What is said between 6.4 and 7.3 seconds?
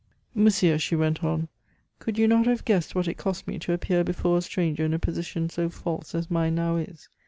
now is?